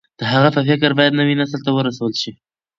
د 0.19 0.21
هغه 0.31 0.49
فکر 0.55 0.91
بايد 0.97 1.13
نوي 1.19 1.35
نسل 1.41 1.59
ته 1.65 1.71
ورسول 1.73 2.11
شي. 2.21 2.31